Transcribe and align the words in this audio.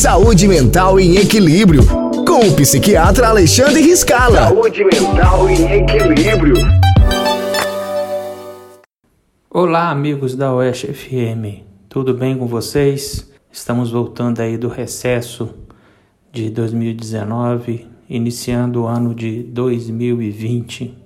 Saúde 0.00 0.48
Mental 0.48 0.98
em 0.98 1.16
Equilíbrio, 1.16 1.82
com 2.26 2.48
o 2.48 2.56
psiquiatra 2.56 3.28
Alexandre 3.28 3.82
Riscala. 3.82 4.48
Saúde 4.48 4.82
Mental 4.82 5.50
em 5.50 5.72
Equilíbrio. 5.72 6.54
Olá, 9.50 9.90
amigos 9.90 10.34
da 10.34 10.54
Oeste 10.54 10.86
FM. 10.86 11.66
Tudo 11.86 12.14
bem 12.14 12.34
com 12.38 12.46
vocês? 12.46 13.30
Estamos 13.52 13.90
voltando 13.90 14.40
aí 14.40 14.56
do 14.56 14.68
recesso 14.68 15.54
de 16.32 16.48
2019, 16.48 17.86
iniciando 18.08 18.84
o 18.84 18.86
ano 18.86 19.14
de 19.14 19.42
2020. 19.42 20.96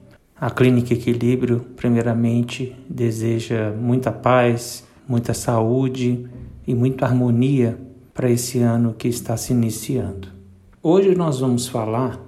A 0.41 0.51
Clínica 0.53 0.95
Equilíbrio, 0.95 1.67
primeiramente, 1.75 2.77
deseja 2.89 3.73
muita 3.77 4.13
paz, 4.13 4.85
muita 5.09 5.35
saúde 5.35 6.29
e 6.65 6.73
muita 6.77 7.07
harmonia 7.07 7.77
para 8.15 8.31
esse 8.31 8.61
ano 8.61 8.95
que 8.97 9.09
está 9.09 9.37
se 9.37 9.53
iniciando. 9.53 10.29
Hoje 10.81 11.15
nós 11.15 11.41
vamos 11.41 11.67
falar, 11.67 12.21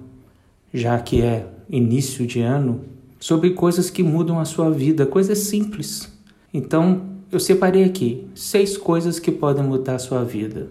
já 0.73 0.99
que 0.99 1.21
é 1.21 1.47
início 1.69 2.27
de 2.27 2.41
ano, 2.41 2.81
sobre 3.19 3.51
coisas 3.51 3.89
que 3.89 4.03
mudam 4.03 4.39
a 4.39 4.45
sua 4.45 4.69
vida, 4.69 5.05
coisas 5.05 5.39
simples. 5.39 6.11
Então, 6.53 7.03
eu 7.31 7.39
separei 7.39 7.85
aqui 7.85 8.27
seis 8.35 8.77
coisas 8.77 9.19
que 9.19 9.31
podem 9.31 9.63
mudar 9.63 9.95
a 9.95 9.99
sua 9.99 10.23
vida. 10.23 10.67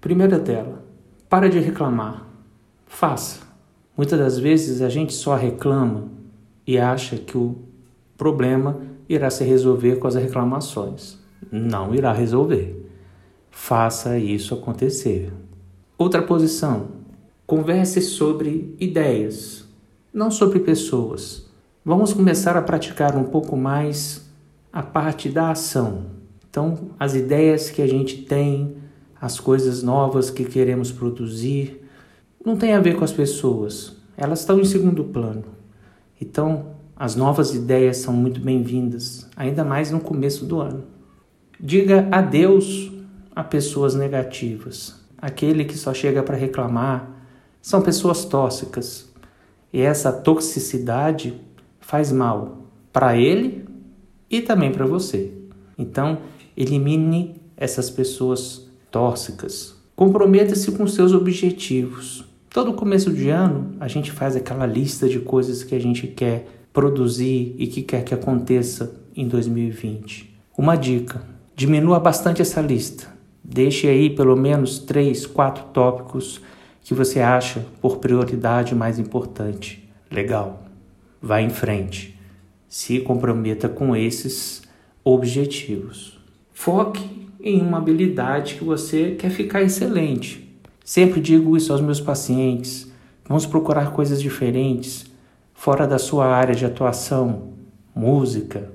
Primeira 0.00 0.38
dela, 0.38 0.84
para 1.28 1.48
de 1.48 1.58
reclamar. 1.58 2.26
Faça. 2.86 3.40
Muitas 3.96 4.18
das 4.18 4.38
vezes 4.38 4.82
a 4.82 4.88
gente 4.88 5.12
só 5.14 5.34
reclama 5.34 6.08
e 6.66 6.78
acha 6.78 7.16
que 7.16 7.36
o 7.36 7.56
problema 8.16 8.80
irá 9.08 9.30
se 9.30 9.44
resolver 9.44 9.96
com 9.96 10.08
as 10.08 10.14
reclamações. 10.14 11.18
Não 11.50 11.94
irá 11.94 12.12
resolver. 12.12 12.81
Faça 13.54 14.18
isso 14.18 14.54
acontecer. 14.54 15.30
Outra 15.96 16.22
posição: 16.22 16.88
converse 17.46 18.00
sobre 18.00 18.74
ideias, 18.80 19.68
não 20.12 20.30
sobre 20.30 20.58
pessoas. 20.58 21.46
Vamos 21.84 22.12
começar 22.12 22.56
a 22.56 22.62
praticar 22.62 23.14
um 23.14 23.24
pouco 23.24 23.56
mais 23.56 24.28
a 24.72 24.82
parte 24.82 25.28
da 25.28 25.50
ação. 25.50 26.06
Então, 26.48 26.90
as 26.98 27.14
ideias 27.14 27.70
que 27.70 27.82
a 27.82 27.86
gente 27.86 28.22
tem, 28.22 28.76
as 29.20 29.38
coisas 29.38 29.82
novas 29.82 30.30
que 30.30 30.44
queremos 30.44 30.90
produzir, 30.90 31.86
não 32.44 32.56
tem 32.56 32.72
a 32.72 32.80
ver 32.80 32.96
com 32.96 33.04
as 33.04 33.12
pessoas, 33.12 33.96
elas 34.16 34.40
estão 34.40 34.58
em 34.58 34.64
segundo 34.64 35.04
plano. 35.04 35.44
Então, 36.20 36.74
as 36.96 37.14
novas 37.14 37.54
ideias 37.54 37.98
são 37.98 38.14
muito 38.14 38.40
bem-vindas, 38.40 39.28
ainda 39.36 39.62
mais 39.62 39.90
no 39.90 40.00
começo 40.00 40.46
do 40.46 40.60
ano. 40.60 40.84
Diga 41.60 42.08
adeus 42.10 42.90
a 43.34 43.42
pessoas 43.42 43.94
negativas. 43.94 45.00
Aquele 45.18 45.64
que 45.64 45.76
só 45.76 45.94
chega 45.94 46.22
para 46.22 46.36
reclamar 46.36 47.08
são 47.60 47.80
pessoas 47.80 48.24
tóxicas. 48.24 49.10
E 49.72 49.80
essa 49.80 50.12
toxicidade 50.12 51.34
faz 51.80 52.12
mal 52.12 52.66
para 52.92 53.16
ele 53.16 53.64
e 54.30 54.40
também 54.40 54.72
para 54.72 54.84
você. 54.84 55.32
Então, 55.78 56.18
elimine 56.56 57.36
essas 57.56 57.88
pessoas 57.88 58.66
tóxicas. 58.90 59.74
Comprometa-se 59.94 60.72
com 60.72 60.86
seus 60.86 61.12
objetivos. 61.12 62.24
Todo 62.50 62.74
começo 62.74 63.12
de 63.12 63.30
ano, 63.30 63.74
a 63.80 63.88
gente 63.88 64.10
faz 64.10 64.36
aquela 64.36 64.66
lista 64.66 65.08
de 65.08 65.20
coisas 65.20 65.62
que 65.64 65.74
a 65.74 65.78
gente 65.78 66.06
quer 66.06 66.46
produzir 66.72 67.54
e 67.58 67.66
que 67.66 67.82
quer 67.82 68.04
que 68.04 68.12
aconteça 68.12 68.94
em 69.16 69.26
2020. 69.26 70.34
Uma 70.56 70.76
dica: 70.76 71.22
diminua 71.54 71.98
bastante 71.98 72.42
essa 72.42 72.60
lista. 72.60 73.12
Deixe 73.44 73.88
aí 73.88 74.10
pelo 74.10 74.36
menos 74.36 74.78
três, 74.78 75.26
quatro 75.26 75.64
tópicos 75.72 76.40
que 76.82 76.94
você 76.94 77.20
acha 77.20 77.64
por 77.80 77.98
prioridade 77.98 78.74
mais 78.74 78.98
importante. 78.98 79.88
Legal. 80.10 80.62
Vá 81.20 81.40
em 81.40 81.50
frente. 81.50 82.18
Se 82.68 83.00
comprometa 83.00 83.68
com 83.68 83.94
esses 83.94 84.62
objetivos. 85.04 86.18
Foque 86.52 87.28
em 87.40 87.60
uma 87.60 87.78
habilidade 87.78 88.54
que 88.54 88.64
você 88.64 89.12
quer 89.12 89.30
ficar 89.30 89.62
excelente. 89.62 90.48
Sempre 90.84 91.20
digo 91.20 91.56
isso 91.56 91.72
aos 91.72 91.80
meus 91.80 92.00
pacientes. 92.00 92.90
Vamos 93.28 93.46
procurar 93.46 93.92
coisas 93.92 94.20
diferentes, 94.20 95.06
fora 95.54 95.86
da 95.86 95.98
sua 95.98 96.26
área 96.26 96.54
de 96.54 96.64
atuação, 96.64 97.52
música, 97.94 98.70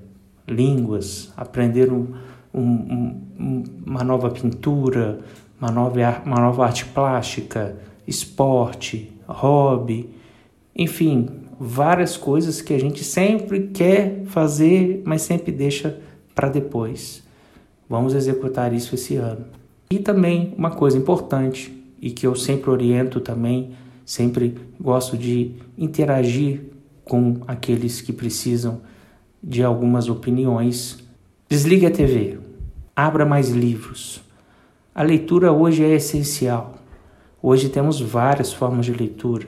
línguas, 0.47 1.31
aprender 1.35 1.91
um, 1.91 2.13
um, 2.59 3.21
um, 3.39 3.63
uma 3.85 4.03
nova 4.03 4.29
pintura, 4.29 5.19
uma 5.59 5.71
nova, 5.71 6.21
uma 6.25 6.39
nova 6.39 6.65
arte 6.65 6.85
plástica, 6.85 7.75
esporte, 8.07 9.11
hobby, 9.27 10.09
enfim, 10.75 11.27
várias 11.59 12.15
coisas 12.15 12.61
que 12.61 12.73
a 12.73 12.79
gente 12.79 13.03
sempre 13.03 13.67
quer 13.67 14.23
fazer, 14.25 15.01
mas 15.05 15.21
sempre 15.23 15.51
deixa 15.51 15.99
para 16.35 16.49
depois. 16.49 17.23
Vamos 17.89 18.13
executar 18.13 18.73
isso 18.73 18.95
esse 18.95 19.15
ano. 19.15 19.45
E 19.89 19.99
também 19.99 20.53
uma 20.57 20.71
coisa 20.71 20.97
importante 20.97 21.73
e 22.01 22.11
que 22.11 22.27
eu 22.27 22.35
sempre 22.35 22.69
oriento 22.69 23.19
também, 23.19 23.71
sempre 24.05 24.55
gosto 24.79 25.17
de 25.17 25.53
interagir 25.77 26.61
com 27.03 27.37
aqueles 27.47 28.01
que 28.01 28.13
precisam 28.13 28.81
de 29.41 29.63
algumas 29.63 30.09
opiniões. 30.09 31.03
Desligue 31.49 31.85
a 31.85 31.91
TV, 31.91 32.37
abra 32.97 33.27
mais 33.27 33.49
livros. 33.49 34.23
A 34.95 35.03
leitura 35.03 35.51
hoje 35.51 35.83
é 35.83 35.93
essencial. 35.93 36.79
Hoje 37.39 37.69
temos 37.69 38.01
várias 38.01 38.51
formas 38.51 38.87
de 38.87 38.91
leitura. 38.91 39.45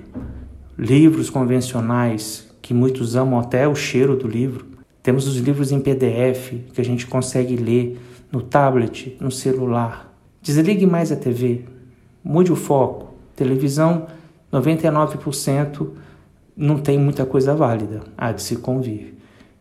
Livros 0.77 1.31
convencionais, 1.31 2.47
que 2.61 2.75
muitos 2.75 3.15
amam 3.15 3.39
até 3.39 3.67
o 3.67 3.73
cheiro 3.73 4.15
do 4.15 4.27
livro. 4.27 4.67
Temos 5.01 5.27
os 5.27 5.37
livros 5.37 5.71
em 5.71 5.79
PDF, 5.79 6.53
que 6.71 6.79
a 6.79 6.85
gente 6.85 7.07
consegue 7.07 7.55
ler 7.55 7.99
no 8.31 8.39
tablet, 8.39 9.17
no 9.19 9.31
celular. 9.31 10.13
Desligue 10.43 10.85
mais 10.85 11.11
a 11.11 11.15
TV, 11.15 11.65
mude 12.23 12.51
o 12.51 12.55
foco. 12.55 13.15
Televisão, 13.35 14.05
99% 14.53 15.89
não 16.55 16.77
tem 16.77 16.99
muita 16.99 17.25
coisa 17.25 17.55
válida, 17.55 18.01
há 18.15 18.31
de 18.31 18.43
se 18.43 18.57
convir. 18.57 19.15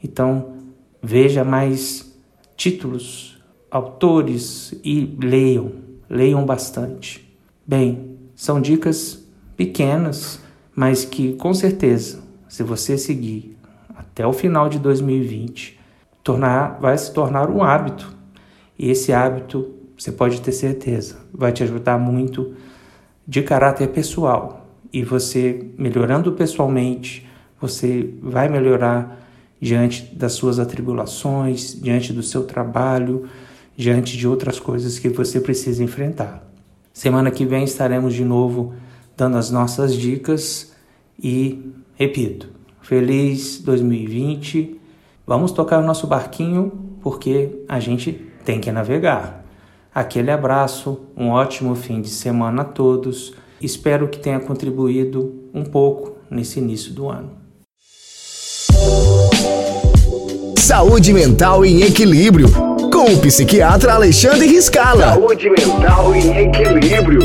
Então, 0.04 0.56
veja 1.02 1.42
mais 1.42 2.14
títulos, 2.54 3.37
autores 3.70 4.74
e 4.84 5.16
leiam, 5.20 5.72
leiam 6.08 6.44
bastante. 6.44 7.28
Bem, 7.66 8.16
são 8.34 8.60
dicas 8.60 9.26
pequenas, 9.56 10.40
mas 10.74 11.04
que 11.04 11.34
com 11.34 11.52
certeza, 11.52 12.20
se 12.48 12.62
você 12.62 12.96
seguir 12.96 13.56
até 13.94 14.26
o 14.26 14.32
final 14.32 14.68
de 14.68 14.78
2020, 14.78 15.78
tornar, 16.22 16.78
vai 16.80 16.96
se 16.96 17.12
tornar 17.12 17.50
um 17.50 17.62
hábito. 17.62 18.16
E 18.78 18.90
esse 18.90 19.12
hábito, 19.12 19.74
você 19.96 20.12
pode 20.12 20.40
ter 20.40 20.52
certeza, 20.52 21.18
vai 21.32 21.52
te 21.52 21.62
ajudar 21.62 21.98
muito 21.98 22.54
de 23.26 23.42
caráter 23.42 23.88
pessoal. 23.88 24.66
E 24.92 25.02
você 25.02 25.66
melhorando 25.76 26.32
pessoalmente, 26.32 27.28
você 27.60 28.14
vai 28.22 28.48
melhorar 28.48 29.20
diante 29.60 30.14
das 30.14 30.32
suas 30.32 30.58
atribulações, 30.58 31.78
diante 31.80 32.12
do 32.12 32.22
seu 32.22 32.44
trabalho, 32.44 33.28
diante 33.78 34.16
de 34.16 34.26
outras 34.26 34.58
coisas 34.58 34.98
que 34.98 35.08
você 35.08 35.40
precisa 35.40 35.84
enfrentar. 35.84 36.44
Semana 36.92 37.30
que 37.30 37.46
vem 37.46 37.62
estaremos 37.62 38.12
de 38.12 38.24
novo 38.24 38.74
dando 39.16 39.36
as 39.36 39.52
nossas 39.52 39.94
dicas 39.94 40.72
e, 41.16 41.72
repito, 41.94 42.48
feliz 42.82 43.60
2020. 43.60 44.80
Vamos 45.24 45.52
tocar 45.52 45.78
o 45.78 45.86
nosso 45.86 46.08
barquinho 46.08 46.72
porque 47.00 47.62
a 47.68 47.78
gente 47.78 48.12
tem 48.44 48.60
que 48.60 48.72
navegar. 48.72 49.44
Aquele 49.94 50.32
abraço, 50.32 51.00
um 51.16 51.28
ótimo 51.28 51.76
fim 51.76 52.00
de 52.00 52.08
semana 52.08 52.62
a 52.62 52.64
todos. 52.64 53.32
Espero 53.60 54.08
que 54.08 54.18
tenha 54.18 54.40
contribuído 54.40 55.44
um 55.54 55.62
pouco 55.62 56.16
nesse 56.28 56.58
início 56.58 56.92
do 56.92 57.08
ano. 57.08 57.30
Saúde 60.58 61.12
Mental 61.12 61.64
em 61.64 61.82
Equilíbrio, 61.82 62.48
com 62.98 63.12
o 63.12 63.18
psiquiatra 63.20 63.94
Alexandre 63.94 64.48
Riscala. 64.48 65.14
Saúde 65.14 65.48
Mental 65.48 66.16
Equilíbrio. 66.16 67.20